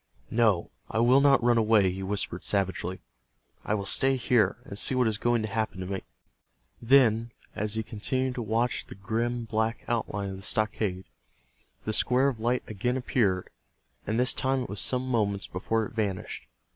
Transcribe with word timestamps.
"No, 0.31 0.71
I 0.89 0.97
will 0.97 1.21
not 1.21 1.43
run 1.43 1.59
away," 1.59 1.91
he 1.91 2.01
whispered, 2.01 2.43
savagely. 2.43 3.01
"I 3.63 3.75
will 3.75 3.85
stay 3.85 4.15
here, 4.15 4.57
and 4.65 4.75
see 4.79 4.95
what 4.95 5.07
is 5.07 5.19
going 5.19 5.43
to 5.43 5.47
happen 5.47 5.79
to 5.79 5.85
me." 5.85 6.01
Then, 6.81 7.31
as 7.55 7.75
he 7.75 7.83
continued 7.83 8.33
to 8.33 8.41
watch 8.41 8.87
the 8.87 8.95
grim 8.95 9.45
black 9.45 9.83
outline 9.87 10.31
of 10.31 10.37
the 10.37 10.41
stockade, 10.41 11.05
the 11.85 11.93
square 11.93 12.29
of 12.29 12.39
light 12.39 12.63
again 12.65 12.97
appeared, 12.97 13.51
and 14.07 14.19
this 14.19 14.33
time 14.33 14.63
it 14.63 14.69
was 14.69 14.81
some 14.81 15.07
moments 15.07 15.45
before 15.45 15.85
it 15.85 15.93
vanished. 15.93 16.47